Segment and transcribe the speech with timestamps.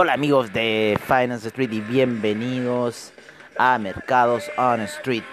[0.00, 3.12] Hola amigos de Finance Street y bienvenidos
[3.56, 5.24] a Mercados on Street.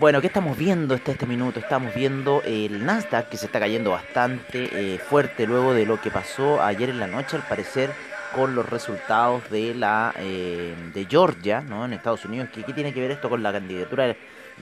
[0.00, 1.60] Bueno, ¿qué estamos viendo este minuto?
[1.60, 6.10] Estamos viendo el Nasdaq que se está cayendo bastante eh, fuerte luego de lo que
[6.10, 7.92] pasó ayer en la noche, al parecer,
[8.34, 11.84] con los resultados de la eh, de Georgia, ¿no?
[11.84, 12.48] En Estados Unidos.
[12.52, 14.06] ¿Qué, tiene que ver esto con la candidatura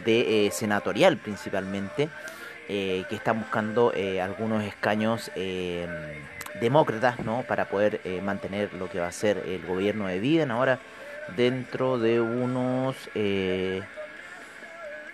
[0.04, 2.10] de eh, senatorial principalmente?
[2.68, 5.30] que están buscando algunos escaños
[6.62, 7.42] demócratas, ¿no?
[7.42, 10.78] Para poder eh, mantener lo que va a ser el gobierno de Biden ahora
[11.36, 12.96] dentro de unos...
[13.14, 13.82] eh,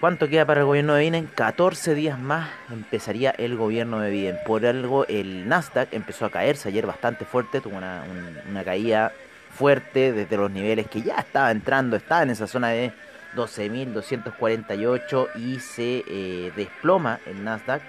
[0.00, 1.26] ¿Cuánto queda para el gobierno de Biden?
[1.34, 4.38] 14 días más empezaría el gobierno de Biden.
[4.46, 9.10] Por algo el Nasdaq empezó a caerse ayer bastante fuerte, tuvo una, un- una caída
[9.50, 12.92] fuerte desde los niveles que ya estaba entrando, estaba en esa zona de
[13.34, 17.82] 12.248 y se eh, desploma el Nasdaq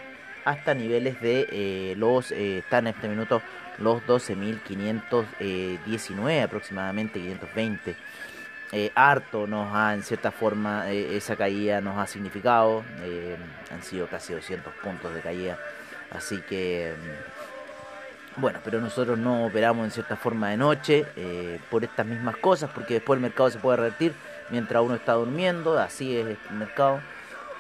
[0.50, 3.42] hasta niveles de eh, los, eh, está en este minuto
[3.78, 7.96] los 12.519 aproximadamente, 520
[8.72, 12.84] eh, harto nos ha, en cierta forma, esa caída nos ha significado.
[13.72, 15.58] han sido casi 200 puntos de caída.
[16.12, 16.94] Así que,
[18.38, 21.06] mm, bueno, pero nosotros no operamos en cierta forma de noche
[21.72, 24.14] por estas mismas cosas, porque después el mercado se puede revertir
[24.50, 25.80] mientras uno está durmiendo.
[25.80, 27.00] Así es el mercado.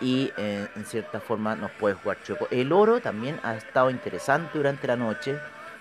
[0.02, 2.48] Y eh, en cierta forma nos puede jugar choco.
[2.52, 5.38] El oro también ha estado interesante durante la noche.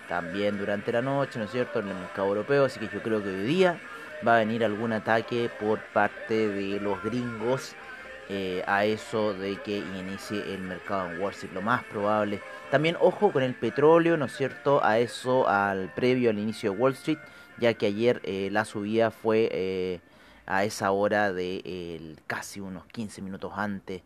[0.09, 1.79] También durante la noche, ¿no es cierto?
[1.79, 2.65] En el mercado europeo.
[2.65, 3.79] Así que yo creo que hoy día
[4.27, 7.75] va a venir algún ataque por parte de los gringos
[8.27, 12.41] eh, a eso de que inicie el mercado en Wall Street, lo más probable.
[12.69, 14.83] También ojo con el petróleo, ¿no es cierto?
[14.83, 17.19] A eso, al previo al inicio de Wall Street,
[17.57, 20.01] ya que ayer eh, la subida fue
[20.45, 24.01] a esa hora de casi unos 15 minutos antes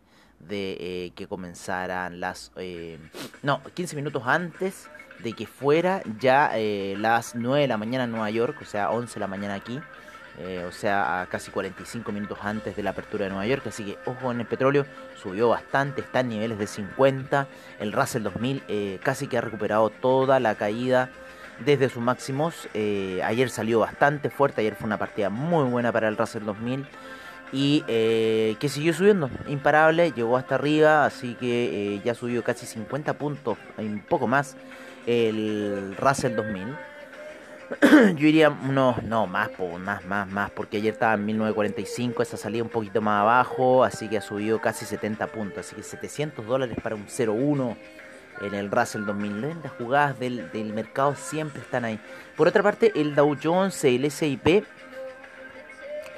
[0.48, 2.52] de eh, que comenzaran las...
[2.56, 2.98] eh,
[3.42, 4.88] no, 15 minutos antes
[5.22, 8.90] de que fuera ya eh, las 9 de la mañana en Nueva York, o sea,
[8.90, 9.80] 11 de la mañana aquí,
[10.66, 13.98] o sea, a casi 45 minutos antes de la apertura de Nueva York, así que
[14.04, 14.84] ojo en el petróleo,
[15.22, 17.46] subió bastante, está en niveles de 50,
[17.78, 21.10] el Russell 2000 eh, casi que ha recuperado toda la caída
[21.64, 26.16] desde sus máximos, ayer salió bastante fuerte, ayer fue una partida muy buena para el
[26.16, 26.84] Russell 2000
[27.52, 32.66] y eh, que siguió subiendo, imparable, llegó hasta arriba, así que eh, ya subió casi
[32.66, 34.56] 50 puntos, un poco más,
[35.06, 36.76] el Russell 2000.
[38.16, 39.50] Yo iría, no, no, más,
[39.80, 44.08] más, más, más, porque ayer estaba en 1945, esa salía un poquito más abajo, así
[44.08, 47.76] que ha subido casi 70 puntos, así que 700 dólares para un 0-1
[48.42, 49.56] en el Russell 2000.
[49.62, 51.98] Las jugadas del, del mercado siempre están ahí.
[52.36, 54.64] Por otra parte, el Dow Jones el S&P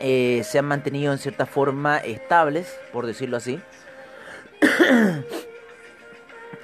[0.01, 3.61] eh, se han mantenido en cierta forma estables, por decirlo así.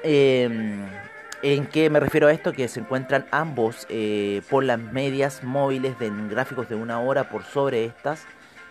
[0.05, 0.85] Em,
[1.43, 2.53] ¿En qué me refiero a esto?
[2.53, 7.45] Que se encuentran ambos eh, por las medias móviles de gráficos de una hora por
[7.45, 8.25] sobre estas.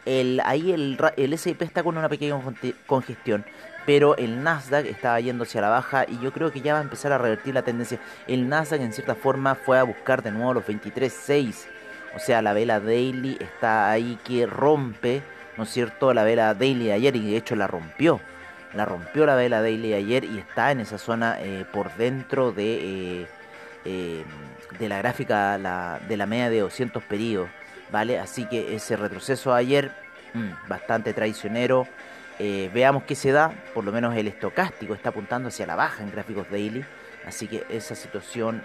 [0.05, 3.45] El, ahí el, el S&P está con una pequeña conge- congestión,
[3.85, 6.83] pero el Nasdaq está yendo hacia la baja y yo creo que ya va a
[6.83, 7.99] empezar a revertir la tendencia.
[8.27, 11.65] El Nasdaq en cierta forma fue a buscar de nuevo los 23.6,
[12.15, 15.21] o sea, la vela daily está ahí que rompe,
[15.57, 16.13] ¿no es cierto?
[16.13, 18.19] La vela daily de ayer y de hecho la rompió
[18.73, 23.21] la rompió la vela daily ayer y está en esa zona eh, por dentro de,
[23.21, 23.27] eh,
[23.85, 24.23] eh,
[24.79, 25.57] de la gráfica
[26.07, 27.49] de la media de 200 periodos,
[27.91, 28.19] ¿vale?
[28.19, 29.91] Así que ese retroceso ayer,
[30.33, 31.87] mm, bastante traicionero.
[32.73, 36.09] Veamos qué se da, por lo menos el estocástico está apuntando hacia la baja en
[36.09, 36.83] gráficos daily,
[37.27, 38.63] así que esa situación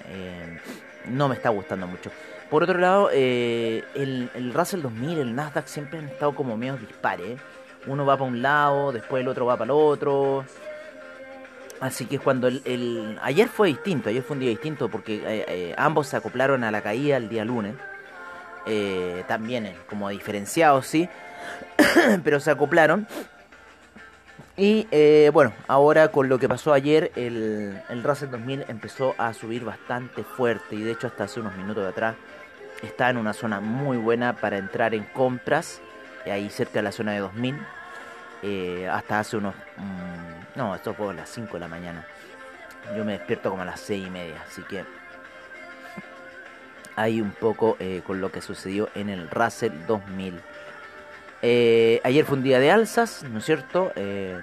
[1.10, 2.10] no me está gustando mucho.
[2.50, 6.76] Por otro lado, eh, el, el Russell 2000, el Nasdaq siempre han estado como medio
[6.76, 7.40] dispares.
[7.86, 10.44] Uno va para un lado, después el otro va para el otro.
[11.80, 15.44] Así que cuando el, el- ayer fue distinto, ayer fue un día distinto porque eh,
[15.48, 17.74] eh, ambos se acoplaron a la caída el día lunes.
[18.66, 21.08] Eh, también como diferenciados, sí,
[22.24, 23.06] pero se acoplaron.
[24.56, 29.34] Y eh, bueno, ahora con lo que pasó ayer, el, el Russell 2000 empezó a
[29.34, 32.16] subir bastante fuerte y de hecho hasta hace unos minutos de atrás
[32.82, 35.80] está en una zona muy buena para entrar en compras,
[36.24, 37.58] eh, ahí cerca de la zona de 2000,
[38.42, 39.54] eh, hasta hace unos...
[39.76, 42.06] mm, no, esto fue a las 5 de la mañana.
[42.96, 44.84] Yo me despierto como a las 6 y media, así que
[46.94, 50.40] ahí un poco eh, con lo que sucedió en el Russell 2000.
[51.48, 53.92] Eh, ayer fue un día de alzas, ¿no es cierto?
[53.94, 54.36] Eh,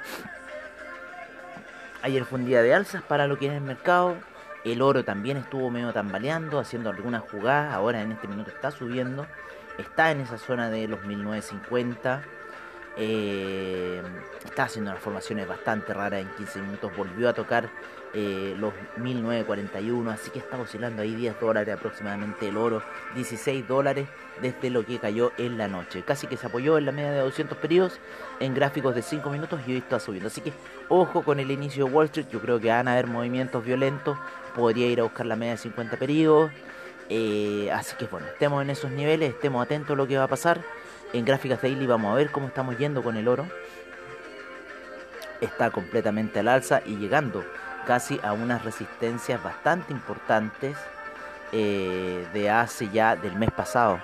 [2.01, 4.15] ayer fue un día de alzas para lo que es el mercado.
[4.63, 7.73] El oro también estuvo medio tambaleando, haciendo algunas jugadas.
[7.73, 9.27] Ahora en este minuto está subiendo.
[9.77, 12.23] Está en esa zona de los 1950.
[12.95, 14.01] Eh,
[14.45, 16.95] está haciendo unas formaciones bastante raras en 15 minutos.
[16.95, 17.69] Volvió a tocar
[18.13, 20.11] eh, los 1941.
[20.11, 22.83] Así que está oscilando ahí 10 dólares aproximadamente el oro.
[23.15, 24.07] 16 dólares
[24.41, 26.03] desde lo que cayó en la noche.
[26.03, 27.99] Casi que se apoyó en la media de 200 periodos
[28.39, 30.27] en gráficos de 5 minutos y hoy está subiendo.
[30.27, 30.53] Así que
[30.89, 32.27] ojo con el inicio de Wall Street.
[32.31, 34.17] Yo creo que van a haber movimientos violentos.
[34.55, 36.51] Podría ir a buscar la media de 50 periodos.
[37.09, 40.27] Eh, así que bueno, estemos en esos niveles, estemos atentos a lo que va a
[40.27, 40.61] pasar.
[41.13, 43.45] En gráficas daily vamos a ver cómo estamos yendo con el oro.
[45.41, 47.43] Está completamente al alza y llegando
[47.85, 50.75] casi a unas resistencias bastante importantes
[51.51, 53.99] eh, de hace ya del mes pasado.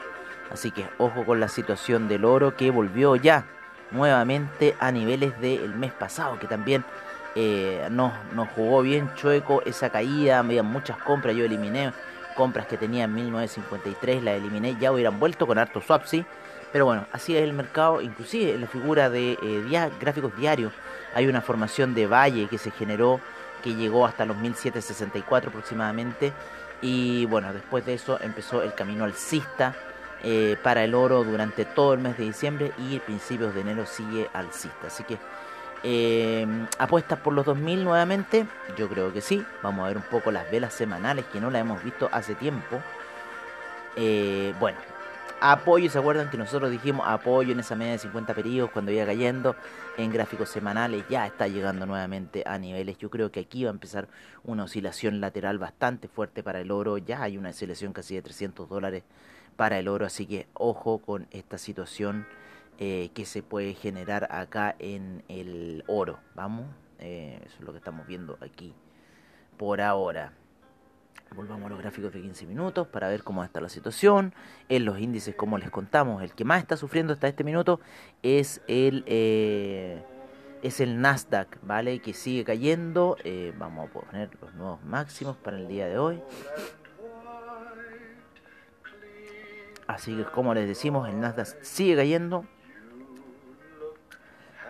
[0.52, 3.46] Así que ojo con la situación del oro que volvió ya
[3.90, 6.86] nuevamente a niveles del mes pasado, que también
[7.34, 11.92] eh, nos, nos jugó bien chueco esa caída, había muchas compras, yo eliminé
[12.36, 16.26] compras que tenía en 1953, las eliminé, ya hubieran vuelto con harto swap, sí,
[16.71, 20.74] pero bueno, así es el mercado, inclusive en la figura de eh, gráficos diarios
[21.16, 23.19] hay una formación de valle que se generó,
[23.63, 26.33] que llegó hasta los 1764 aproximadamente,
[26.81, 29.75] y bueno, después de eso empezó el camino alcista
[30.24, 34.30] eh, para el oro durante todo el mes de diciembre y principios de enero sigue
[34.33, 35.18] alcista, así que
[35.83, 36.45] eh,
[36.77, 38.45] apuestas por los 2000 nuevamente,
[38.77, 39.45] yo creo que sí.
[39.63, 42.81] Vamos a ver un poco las velas semanales que no las hemos visto hace tiempo.
[43.95, 44.77] Eh, bueno,
[45.41, 49.06] apoyo, ¿se acuerdan que nosotros dijimos apoyo en esa media de 50 periodos cuando iba
[49.06, 49.56] cayendo
[49.97, 51.06] en gráficos semanales?
[51.09, 52.97] Ya está llegando nuevamente a niveles.
[52.97, 54.07] Yo creo que aquí va a empezar
[54.44, 56.97] una oscilación lateral bastante fuerte para el oro.
[56.97, 59.03] Ya hay una oscilación casi de 300 dólares
[59.56, 62.25] para el oro, así que ojo con esta situación
[62.77, 66.19] eh, que se puede generar acá en el oro.
[66.36, 66.65] Vamos,
[67.00, 68.74] eh, eso es lo que estamos viendo aquí
[69.57, 70.31] por ahora.
[71.36, 74.34] Volvamos a los gráficos de 15 minutos para ver cómo está la situación.
[74.68, 77.80] En los índices, como les contamos, el que más está sufriendo hasta este minuto
[78.24, 80.04] es el eh,
[80.62, 82.00] es el Nasdaq, ¿vale?
[82.00, 83.16] Que sigue cayendo.
[83.24, 86.22] Eh, vamos a poner los nuevos máximos para el día de hoy.
[89.88, 92.46] Así que como les decimos, el Nasdaq sigue cayendo.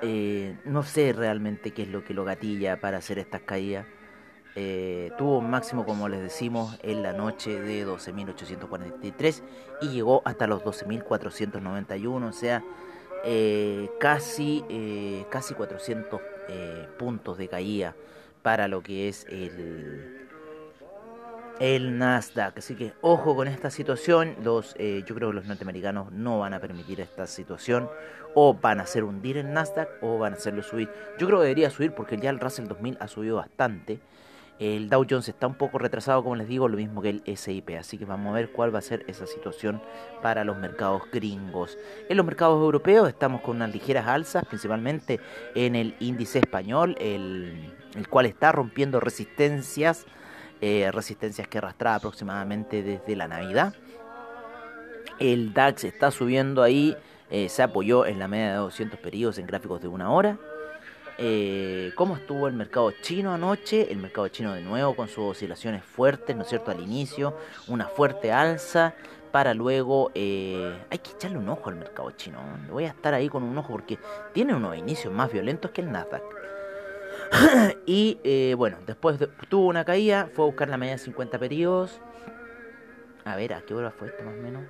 [0.02, 3.86] Eh, no sé realmente qué es lo que lo gatilla para hacer estas caídas.
[4.56, 9.44] Eh, tuvo un máximo, como les decimos, en la noche de 12.843
[9.81, 12.63] y llegó hasta los 12.491, o sea,
[13.24, 17.96] eh, casi, eh, casi 400 eh, puntos de caída
[18.42, 20.28] para lo que es el,
[21.60, 22.57] el Nasdaq.
[22.57, 24.36] Así que ojo con esta situación.
[24.44, 27.90] Los, eh, yo creo que los norteamericanos no van a permitir esta situación.
[28.35, 30.90] O van a hacer hundir el Nasdaq o van a hacerlo subir.
[31.18, 34.00] Yo creo que debería subir porque ya el Russell 2000 ha subido bastante.
[34.59, 37.69] El Dow Jones está un poco retrasado, como les digo, lo mismo que el SIP.
[37.80, 39.81] Así que vamos a ver cuál va a ser esa situación
[40.21, 41.78] para los mercados gringos.
[42.09, 45.21] En los mercados europeos estamos con unas ligeras alzas, principalmente
[45.56, 47.71] en el índice español, el,
[48.09, 50.06] cual está rompiendo resistencias
[50.61, 53.73] eh, resistencias que arrastraba aproximadamente desde la Navidad.
[55.19, 56.97] El DAX está subiendo ahí,
[57.30, 60.37] eh, se apoyó en la media de 200 periodos en gráficos de una hora.
[61.21, 63.92] Eh, ¿Cómo estuvo el mercado chino anoche?
[63.92, 66.71] El mercado chino de nuevo con sus oscilaciones fuertes, ¿no es cierto?
[66.71, 67.35] Al inicio,
[67.68, 68.94] una fuerte alza
[69.31, 70.11] para luego...
[70.16, 72.42] eh, hay que echarle un ojo al mercado chino.
[72.42, 72.73] ¿no?
[72.73, 73.99] Voy a estar ahí con un ojo porque
[74.33, 76.23] tiene unos inicios más violentos que el Nasdaq.
[77.85, 81.38] y eh, bueno, después de- tuvo una caída, fue a buscar la media de 50
[81.38, 81.99] periodos.
[83.26, 84.64] A ver, ¿a qué hora fue esto más o menos?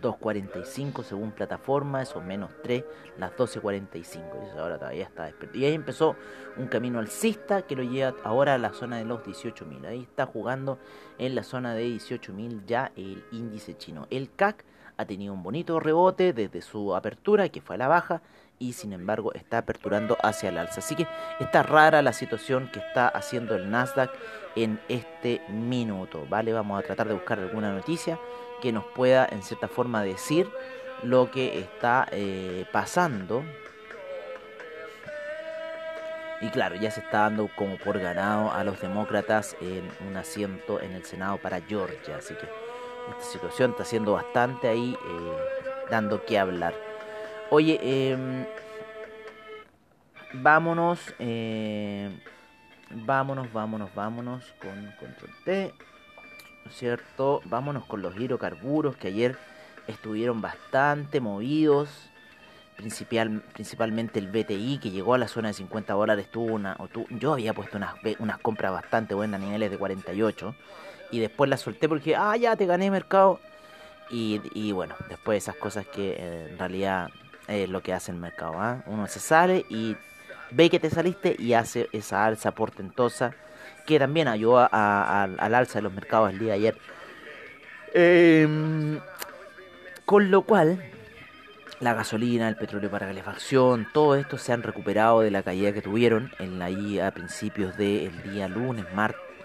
[0.00, 2.84] 2.45 según plataforma, eso menos 3,
[3.18, 4.22] las 12.45.
[4.42, 5.58] Y eso ahora todavía está despierto.
[5.58, 6.16] Y ahí empezó
[6.56, 9.86] un camino alcista que lo lleva ahora a la zona de los 18.000.
[9.86, 10.78] Ahí está jugando
[11.18, 14.06] en la zona de 18.000 ya el índice chino.
[14.10, 14.64] El CAC
[14.96, 18.22] ha tenido un bonito rebote desde su apertura, que fue a la baja,
[18.58, 20.80] y sin embargo está aperturando hacia el alza.
[20.80, 21.06] Así que
[21.40, 24.10] está rara la situación que está haciendo el Nasdaq
[24.54, 26.52] en este minuto, ¿vale?
[26.52, 28.18] Vamos a tratar de buscar alguna noticia
[28.64, 30.50] que nos pueda en cierta forma decir
[31.02, 33.44] lo que está eh, pasando
[36.44, 40.78] Y claro, ya se está dando como por ganado a los demócratas en un asiento
[40.78, 42.18] en el Senado para Georgia.
[42.18, 42.46] Así que
[43.10, 46.74] esta situación está siendo bastante ahí eh, dando que hablar.
[47.48, 48.46] Oye, eh,
[50.34, 52.10] vámonos, eh,
[52.90, 55.93] vámonos, vámonos, vámonos con control T, ¿no es
[56.70, 57.40] cierto?
[57.44, 59.36] Vámonos con los hidrocarburos que ayer
[59.86, 61.88] estuvieron bastante movidos.
[62.76, 66.88] Principal, principalmente el BTI que llegó a la zona de 50 dólares tuvo una o
[67.10, 70.56] yo había puesto unas, unas compras bastante buenas a niveles de 48
[71.12, 73.38] y después las solté porque ah ya te gané mercado
[74.10, 77.10] y, y bueno después esas cosas que eh, en realidad
[77.46, 78.82] es lo que hace el mercado ¿ah?
[78.86, 79.96] uno se sale y
[80.50, 83.36] ve que te saliste y hace esa alza portentosa
[83.86, 86.76] que también ayudó a, al alza de los mercados el día de ayer
[87.96, 88.98] eh,
[90.04, 90.82] con lo cual
[91.78, 95.80] la gasolina, el petróleo para calefacción, todo esto se han recuperado de la caída que
[95.80, 98.84] tuvieron en la I a principios del día lunes,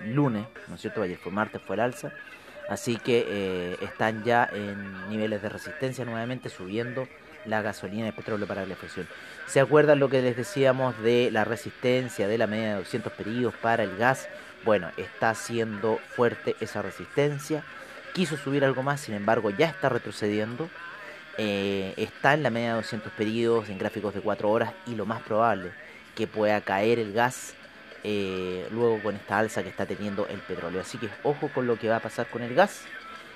[0.03, 1.01] lunes, ¿no es cierto?
[1.03, 2.11] Ayer fue martes, fue el alza.
[2.69, 7.07] Así que eh, están ya en niveles de resistencia nuevamente subiendo
[7.45, 9.07] la gasolina y el petróleo para calefacción.
[9.47, 13.55] ¿Se acuerdan lo que les decíamos de la resistencia de la media de 200 periodos
[13.55, 14.27] para el gas?
[14.65, 17.63] Bueno, está siendo fuerte esa resistencia.
[18.13, 20.69] Quiso subir algo más, sin embargo ya está retrocediendo
[21.41, 25.05] eh, está en la media de 200 pedidos en gráficos de 4 horas y lo
[25.05, 25.71] más probable
[26.13, 27.53] que pueda caer el gas
[28.03, 30.81] eh, luego con esta alza que está teniendo el petróleo.
[30.81, 32.81] Así que ojo con lo que va a pasar con el gas,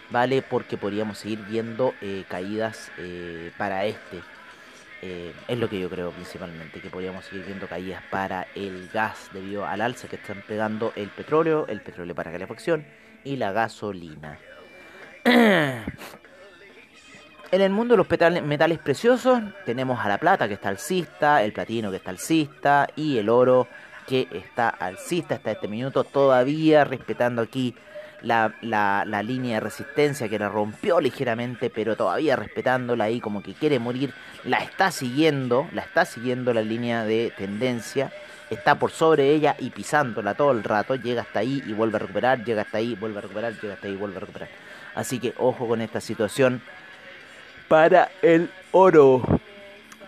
[0.09, 0.41] ¿vale?
[0.41, 4.21] Porque podríamos seguir viendo eh, caídas eh, para este.
[5.01, 9.29] Eh, es lo que yo creo principalmente, que podríamos seguir viendo caídas para el gas
[9.33, 12.85] debido al alza que están pegando el petróleo, el petróleo para calefacción
[13.23, 14.39] y la gasolina.
[17.53, 21.53] En el mundo de los metales preciosos tenemos a la plata que está alcista, el
[21.53, 23.67] platino que está alcista y el oro
[24.07, 27.75] que está alcista hasta este minuto, todavía respetando aquí
[28.23, 33.53] la, la- línea de resistencia que la rompió ligeramente, pero todavía respetándola ahí como que
[33.53, 34.13] quiere morir,
[34.43, 38.11] la está siguiendo, la está siguiendo la línea de tendencia,
[38.49, 41.99] está por sobre ella y pisándola todo el rato, llega hasta ahí y vuelve a
[41.99, 44.49] recuperar, llega hasta ahí, vuelve a recuperar, llega hasta ahí vuelve a recuperar.
[44.95, 46.61] Así que ojo con esta situación
[47.67, 49.21] para el oro.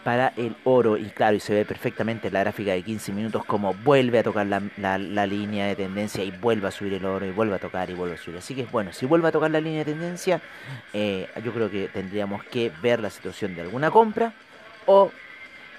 [0.06, 0.98] Para el oro.
[0.98, 4.24] Y claro, y se ve perfectamente en la gráfica de 15 minutos como vuelve a
[4.24, 7.60] tocar la, la- línea de tendencia y vuelve a subir el oro y vuelve a
[7.60, 8.38] tocar y vuelve a subir.
[8.38, 10.42] Así que bueno, si vuelve a tocar la línea de tendencia,
[10.94, 14.32] eh, yo creo que tendríamos que ver la situación de alguna compra
[14.86, 15.12] o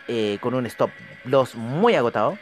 [0.08, 0.90] eh, con un stop
[1.24, 2.36] loss muy agotado.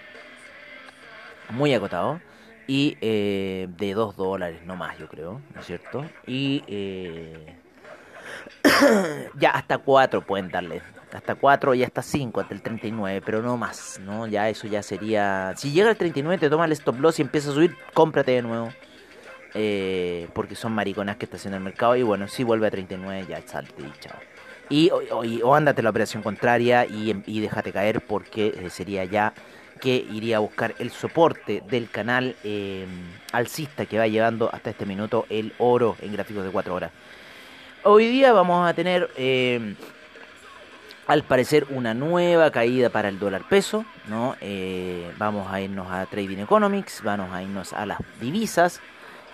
[1.50, 2.20] Muy agotado.
[2.66, 6.02] Y eh, de 2 dólares, no más, yo creo, ¿no es cierto?
[6.26, 7.58] Y eh,
[9.38, 10.82] ya hasta 4 pueden darle.
[11.14, 14.26] Hasta 4 y hasta 5, hasta el 39, pero no más, ¿no?
[14.26, 15.54] Ya eso ya sería...
[15.56, 18.42] Si llega al 39, te toma el stop loss y empieza a subir, cómprate de
[18.42, 18.68] nuevo.
[19.54, 21.94] Eh, porque son mariconas que está haciendo el mercado.
[21.94, 24.18] Y bueno, si vuelve a 39, ya salte y chao.
[24.68, 29.32] Y, o, y- o la operación contraria y, em- déjate caer porque eh, sería ya
[29.80, 32.86] que iría a buscar el soporte del canal eh,
[33.32, 36.90] alcista que va llevando hasta este minuto el oro en gráficos de 4 horas.
[37.84, 39.74] Hoy día vamos a tener, eh,
[41.06, 44.36] al parecer, una nueva caída para el dólar peso, ¿no?
[44.40, 48.80] Eh, vamos a irnos a Trading Economics, vamos a irnos a las divisas,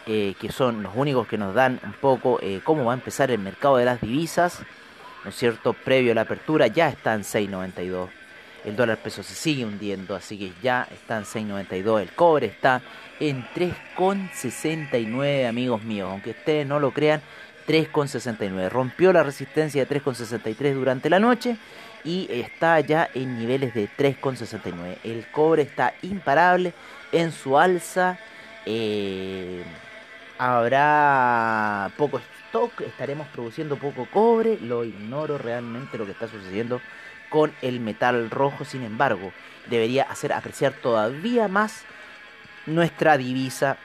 [0.07, 3.31] eh, que son los únicos que nos dan un poco eh, cómo va a empezar
[3.31, 4.61] el mercado de las divisas,
[5.23, 5.73] ¿no es cierto?
[5.73, 8.09] Previo a la apertura ya está en 6.92.
[8.65, 12.03] El dólar peso se sigue hundiendo, así que ya está en 6.92.
[12.03, 12.83] El cobre está
[13.19, 16.09] en 3.69, amigos míos.
[16.11, 17.23] Aunque ustedes no lo crean,
[17.67, 18.69] 3.69.
[18.69, 21.57] Rompió la resistencia de 3.63 durante la noche
[22.05, 24.99] y está ya en niveles de 3.69.
[25.05, 26.73] El cobre está imparable
[27.13, 28.19] en su alza.
[28.67, 29.65] Eh,
[30.39, 34.59] habrá poco stock, estaremos produciendo poco cobre.
[34.61, 36.81] Lo ignoro realmente lo que está sucediendo
[37.29, 38.65] con el metal rojo.
[38.65, 39.33] Sin embargo,
[39.69, 41.85] debería hacer apreciar todavía más
[42.67, 43.79] nuestra divisa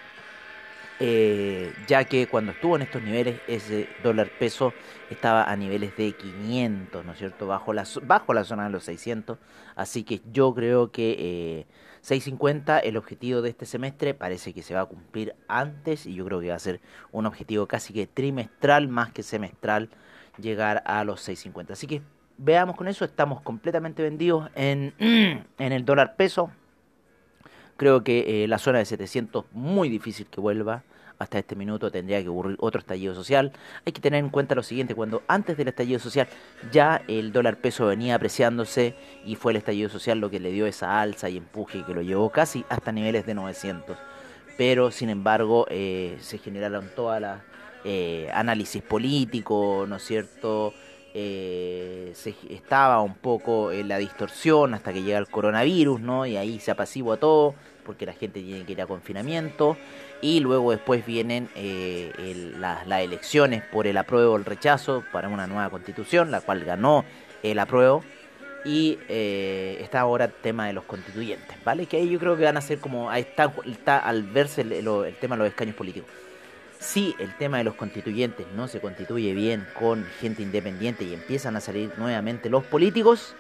[1.00, 4.74] eh, ya que cuando estuvo en estos niveles ese dólar peso
[5.10, 7.48] estaba a niveles de 500, ¿no es cierto?
[7.48, 9.38] Bajo la, bajo la zona de los 600,
[9.76, 11.66] así que yo creo que eh,
[12.02, 16.24] 650 el objetivo de este semestre parece que se va a cumplir antes y yo
[16.26, 16.80] creo que va a ser
[17.12, 19.90] un objetivo casi que trimestral más que semestral
[20.38, 21.74] llegar a los 650.
[21.74, 22.02] Así que
[22.38, 26.52] veamos con eso, estamos completamente vendidos en, en el dólar peso.
[27.78, 30.84] Creo que eh, la zona de 700 muy difícil que vuelva
[31.20, 33.52] hasta este minuto tendría que ocurrir otro estallido social.
[33.86, 36.28] Hay que tener en cuenta lo siguiente, cuando antes del estallido social
[36.72, 40.66] ya el dólar peso venía apreciándose y fue el estallido social lo que le dio
[40.66, 43.98] esa alza y empuje que lo llevó casi hasta niveles de 900.
[44.58, 47.42] Pero sin embargo eh, se generaron todas las
[47.84, 50.74] eh, análisis político, ¿no es cierto?
[51.14, 56.26] Eh, se estaba un poco en la distorsión hasta que llega el coronavirus, ¿no?
[56.26, 57.56] Y ahí se apacigua todo,
[57.86, 59.78] porque la gente tiene que ir a confinamiento.
[60.22, 62.12] Y luego después vienen eh,
[62.60, 67.06] las elecciones por el apruebo o el rechazo para una nueva constitución, la cual ganó
[67.44, 68.04] el apruebo.
[68.66, 71.86] Y eh, está ahora el tema de los constituyentes, ¿vale?
[71.86, 75.16] Que ahí yo creo que van a ser como, ahí está, al verse el, el
[75.18, 76.10] tema de los escaños políticos.
[76.80, 81.56] Si el tema de los constituyentes no se constituye bien con gente independiente y empiezan
[81.56, 83.36] a salir nuevamente los políticos,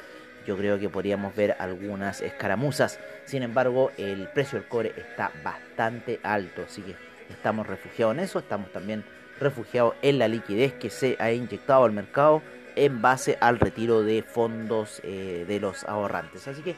[0.45, 2.99] yo creo que podríamos ver algunas escaramuzas.
[3.25, 6.95] Sin embargo, el precio del cobre está bastante alto, así que
[7.29, 9.03] estamos refugiados en eso, estamos también
[9.39, 12.41] refugiados en la liquidez que se ha inyectado al mercado
[12.75, 16.47] en base al retiro de fondos eh, de los ahorrantes.
[16.47, 16.75] Así que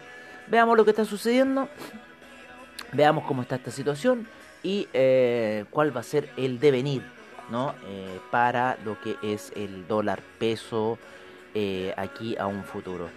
[0.47, 1.69] veamos lo que está sucediendo,
[2.93, 4.27] veamos cómo está esta situación
[4.63, 7.03] y eh, cuál va a ser el devenir
[7.49, 7.73] ¿no?
[7.87, 10.97] Eh, para lo que es el dólar peso
[11.95, 13.09] aquí a un futuro.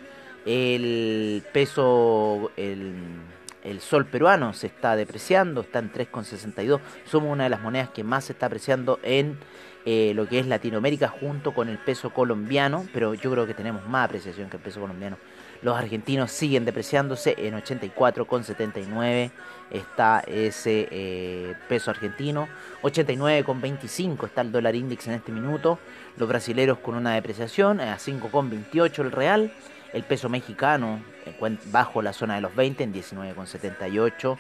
[0.47, 6.81] El peso, el, sol peruano se está depreciando, está en 3,62.
[7.05, 9.39] Somos una de las monedas que más se está apreciando en
[9.85, 13.87] eh, lo que es Latinoamérica junto con el peso colombiano, pero yo creo que tenemos
[13.87, 15.17] más apreciación que el peso colombiano.
[15.63, 19.31] Los argentinos siguen depreciándose en 84,79
[19.71, 22.49] está ese eh, peso argentino,
[22.83, 25.79] 89,25 está el dólar índice en este minuto,
[26.17, 29.53] los brasileros con una depreciación a 5,28 el real,
[29.93, 34.39] el peso mexicano eh, bajo la zona de los 20 en 19,78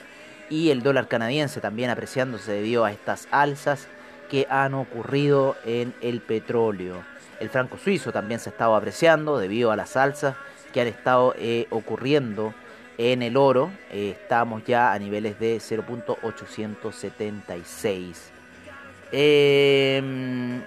[0.49, 3.89] y el dólar canadiense también apreciándose debido a estas alzas
[4.31, 7.03] que han ocurrido en el petróleo.
[7.41, 10.37] El franco suizo también se ha estado apreciando debido a las alzas
[10.73, 12.55] que han estado eh, ocurriendo
[12.99, 13.73] en el oro.
[13.91, 18.15] Eh, estamos ya a niveles de 0.876.
[19.13, 20.61] Eh,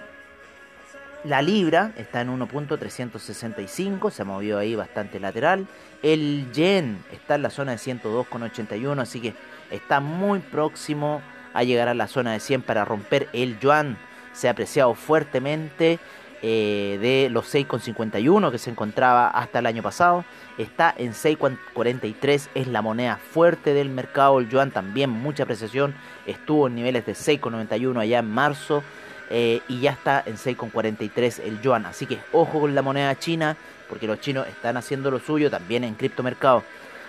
[1.24, 5.66] la libra está en 1.365, se ha movido ahí bastante lateral.
[6.02, 9.34] El yen está en la zona de 102,81, así que
[9.70, 11.22] está muy próximo
[11.54, 13.96] a llegar a la zona de 100 para romper el yuan.
[14.32, 15.98] Se ha apreciado fuertemente
[16.42, 20.26] eh, de los 6,51 que se encontraba hasta el año pasado.
[20.58, 24.40] Está en 6,43, es la moneda fuerte del mercado.
[24.40, 25.94] El yuan también mucha apreciación.
[26.26, 28.82] Estuvo en niveles de 6,91 allá en marzo.
[29.30, 31.86] Eh, y ya está en 6,43 el yuan.
[31.86, 33.56] Así que ojo con la moneda china,
[33.88, 36.62] porque los chinos están haciendo lo suyo también en criptomercado.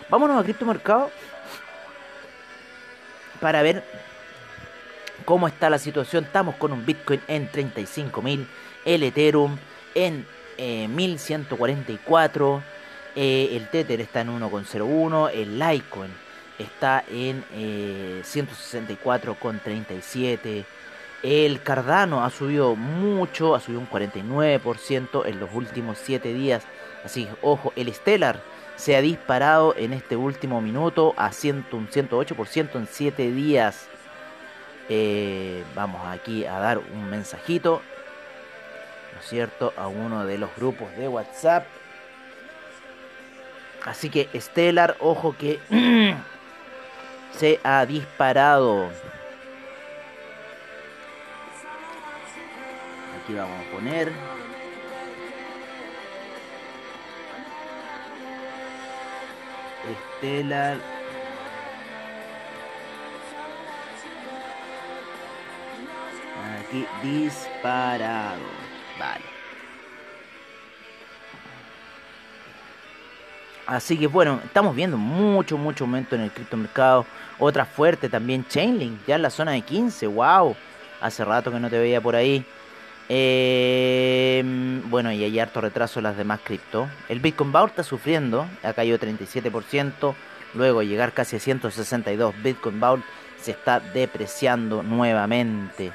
[0.10, 1.12] Vámonos a criptomercado
[3.40, 3.84] para ver
[5.26, 6.26] cómo está la situación.
[6.26, 8.46] Estamos con un Bitcoin en 35.000,
[8.86, 9.58] el Ethereum
[9.94, 10.26] en
[10.58, 12.64] eh, 1144,
[13.16, 16.12] eh, el Tether está en 1,01, el Litecoin
[16.58, 20.66] está en eh, 164,37.
[21.24, 26.64] El Cardano ha subido mucho, ha subido un 49% en los últimos 7 días.
[27.04, 28.42] Así ojo, el Stellar
[28.76, 33.88] se ha disparado en este último minuto a 100, un 108% en 7 días.
[34.90, 37.82] Eh, vamos aquí a dar un mensajito,
[39.14, 41.66] ¿no es cierto?, a uno de los grupos de WhatsApp.
[43.84, 45.60] Así que Stellar, ojo que
[47.38, 48.90] se ha disparado.
[53.26, 54.12] Aquí vamos a poner.
[60.20, 60.78] Stellar.
[66.60, 68.42] Aquí disparado.
[69.00, 69.24] Vale.
[73.66, 77.08] Así que bueno, estamos viendo mucho, mucho aumento en el criptomercado.
[77.40, 80.06] Otra fuerte también, Chainlink, ya en la zona de 15.
[80.06, 80.56] ¡Wow!
[81.02, 82.46] Hace rato que no te veía por ahí.
[83.08, 84.44] Eh,
[84.86, 86.88] bueno, y hay harto retraso en las demás cripto.
[87.10, 90.16] El Bitcoin Vault está sufriendo, ha caído 37%.
[90.56, 93.04] Luego llegar casi a 162 Bitcoin Vault
[93.40, 95.92] se está depreciando nuevamente.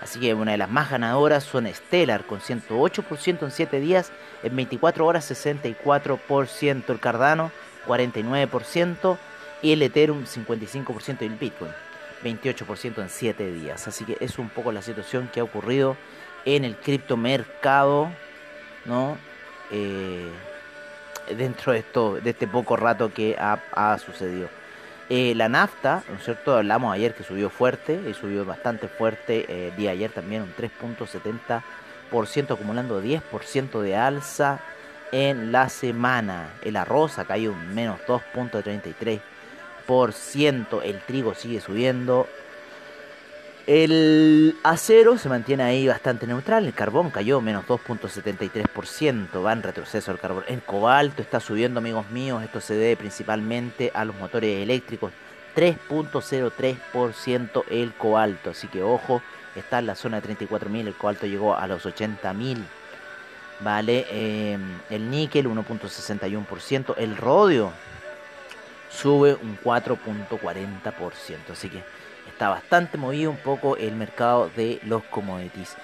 [0.00, 4.12] Así que una de las más ganadoras son Stellar con 108% en 7 días,
[4.42, 7.50] en 24 horas 64%, el Cardano
[7.86, 9.16] 49%
[9.62, 11.72] y el Ethereum 55% y el Bitcoin
[12.22, 13.88] 28% en 7 días.
[13.88, 15.96] Así que es un poco la situación que ha ocurrido
[16.44, 18.10] en el criptomercado,
[18.84, 19.16] ¿no?
[19.70, 20.28] Eh,
[21.36, 24.48] dentro de esto, de este poco rato que ha, sucedido.
[25.08, 26.56] Eh, la nafta, ¿no cierto?
[26.56, 29.46] Hablamos ayer que subió fuerte, y subió bastante fuerte.
[29.48, 34.60] eh, el día ayer también un 3.70%, acumulando 10% de alza
[35.12, 36.54] en la semana.
[36.62, 40.82] El arroz ha caído un menos 2.33%.
[40.82, 42.26] El trigo sigue subiendo.
[43.66, 46.66] El acero se mantiene ahí bastante neutral.
[46.66, 49.42] El carbón cayó menos 2.73%.
[49.44, 50.44] Va en retroceso el carbón.
[50.48, 52.42] El cobalto está subiendo, amigos míos.
[52.42, 55.12] Esto se debe principalmente a los motores eléctricos.
[55.56, 58.50] 3.03% el cobalto.
[58.50, 59.22] Así que ojo,
[59.56, 60.88] está en la zona de 34.000.
[60.88, 62.62] El cobalto llegó a los 80.000.
[63.60, 64.58] Vale, eh,
[64.90, 66.96] el níquel 1.61%.
[66.98, 67.72] El rodio
[68.90, 71.50] sube un 4.40%.
[71.50, 71.82] Así que
[72.34, 75.76] está bastante movido un poco el mercado de los commodities.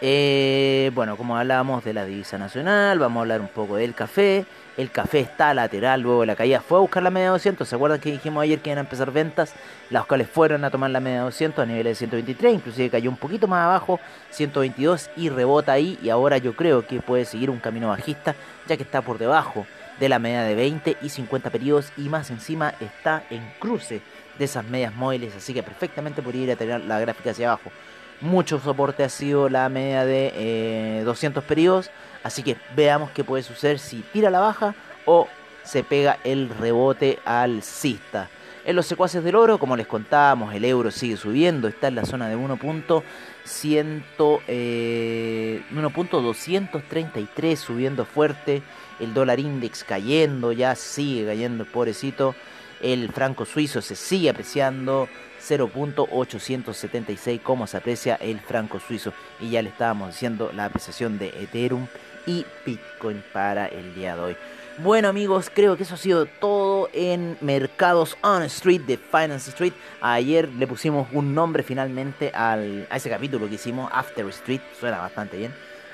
[0.00, 4.46] Eh, bueno, como hablábamos de la divisa nacional, vamos a hablar un poco del café.
[4.78, 7.68] El café está lateral, luego de la caída fue a buscar la media de 200.
[7.68, 9.52] ¿Se acuerdan que dijimos ayer que iban a empezar ventas?
[9.90, 13.10] Las cuales fueron a tomar la media de 200 a niveles de 123, inclusive cayó
[13.10, 15.98] un poquito más abajo, 122 y rebota ahí.
[16.02, 18.34] Y ahora yo creo que puede seguir un camino bajista,
[18.66, 19.66] ya que está por debajo
[19.98, 24.00] de la media de 20 y 50 periodos y más encima está en cruce
[24.40, 27.70] de esas medias móviles, así que perfectamente podría ir a tener la gráfica hacia abajo.
[28.22, 31.90] Mucho soporte ha sido la media de eh, 200 periodos,
[32.22, 34.74] así que veamos qué puede suceder si tira la baja
[35.04, 35.28] o
[35.62, 38.30] se pega el rebote alcista.
[38.64, 42.06] En los secuaces del oro, como les contábamos, el euro sigue subiendo, está en la
[42.06, 44.02] zona de 1.100,
[44.48, 48.62] eh, 1.233 subiendo fuerte,
[49.00, 52.34] el dólar index cayendo, ya sigue cayendo el pobrecito.
[52.80, 55.08] El franco suizo se sigue apreciando
[55.46, 59.12] 0.876 como se aprecia el franco suizo.
[59.40, 61.86] Y ya le estábamos diciendo la apreciación de Ethereum
[62.26, 64.36] y Bitcoin para el día de hoy.
[64.78, 69.74] Bueno amigos, creo que eso ha sido todo en Mercados on Street de Finance Street.
[70.00, 74.98] Ayer le pusimos un nombre finalmente al, a ese capítulo que hicimos, After Street, suena
[74.98, 75.52] bastante bien.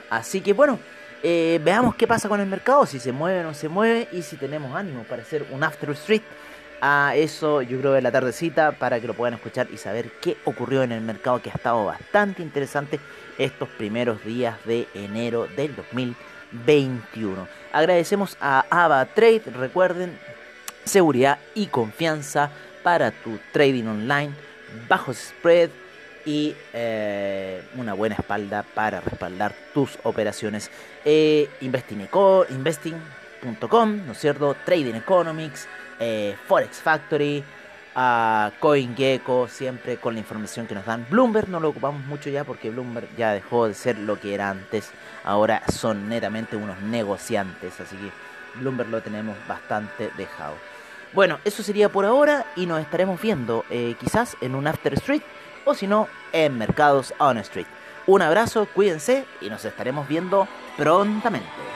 [0.08, 0.78] Así que bueno,
[1.22, 4.22] eh, veamos qué pasa con el mercado, si se mueve o no se mueve y
[4.22, 6.22] si tenemos ánimo para hacer un After Street
[6.80, 10.36] a eso yo creo en la tardecita para que lo puedan escuchar y saber qué
[10.44, 13.00] ocurrió en el mercado que ha estado bastante interesante
[13.38, 17.48] estos primeros días de enero del 2021.
[17.72, 20.18] Agradecemos a Ava Trade, recuerden,
[20.84, 22.50] seguridad y confianza
[22.82, 24.32] para tu trading online,
[24.88, 25.70] bajos spread
[26.24, 30.70] y eh, una buena espalda para respaldar tus operaciones.
[31.04, 34.56] Eh, investing.com, ¿no es cierto?
[34.64, 37.44] Trading Economics eh, Forex Factory,
[37.98, 41.06] a CoinGecko, siempre con la información que nos dan.
[41.08, 44.50] Bloomberg no lo ocupamos mucho ya porque Bloomberg ya dejó de ser lo que era
[44.50, 44.90] antes.
[45.24, 48.10] Ahora son netamente unos negociantes, así que
[48.60, 50.54] Bloomberg lo tenemos bastante dejado.
[51.14, 55.22] Bueno, eso sería por ahora y nos estaremos viendo eh, quizás en un After Street
[55.64, 57.66] o si no en Mercados On Street.
[58.06, 61.75] Un abrazo, cuídense y nos estaremos viendo prontamente.